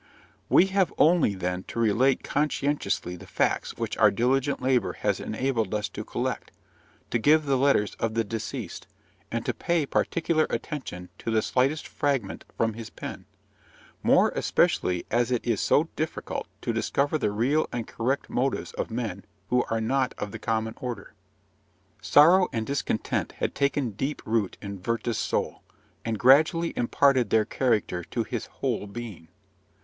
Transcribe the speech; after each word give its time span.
We 0.49 0.65
have 0.65 0.91
only, 0.97 1.35
then, 1.35 1.61
to 1.65 1.77
relate 1.77 2.23
conscientiously 2.23 3.15
the 3.15 3.27
facts 3.27 3.77
which 3.77 3.95
our 3.99 4.09
diligent 4.09 4.59
labour 4.59 4.93
has 4.93 5.19
enabled 5.19 5.75
us 5.75 5.89
to 5.89 6.03
collect, 6.03 6.49
to 7.11 7.19
give 7.19 7.45
the 7.45 7.55
letters 7.55 7.93
of 7.99 8.15
the 8.15 8.23
deceased, 8.23 8.87
and 9.31 9.45
to 9.45 9.53
pay 9.53 9.85
particular 9.85 10.47
attention 10.49 11.09
to 11.19 11.29
the 11.29 11.43
slightest 11.43 11.85
fragment 11.87 12.45
from 12.57 12.73
his 12.73 12.89
pen, 12.89 13.25
more 14.01 14.29
especially 14.29 15.05
as 15.11 15.29
it 15.29 15.45
is 15.45 15.61
so 15.61 15.87
difficult 15.95 16.47
to 16.61 16.73
discover 16.73 17.19
the 17.19 17.29
real 17.29 17.69
and 17.71 17.85
correct 17.85 18.27
motives 18.27 18.71
of 18.73 18.89
men 18.89 19.23
who 19.51 19.63
are 19.69 19.81
not 19.81 20.15
of 20.17 20.31
the 20.31 20.39
common 20.39 20.73
order. 20.81 21.13
Sorrow 22.01 22.47
and 22.51 22.65
discontent 22.65 23.33
had 23.33 23.53
taken 23.53 23.91
deep 23.91 24.23
root 24.25 24.57
in 24.63 24.81
Werther's 24.81 25.19
soul, 25.19 25.61
and 26.03 26.17
gradually 26.17 26.73
imparted 26.75 27.29
their 27.29 27.45
character 27.45 28.03
to 28.05 28.23
his 28.23 28.47
whole 28.47 28.87
being. 28.87 29.27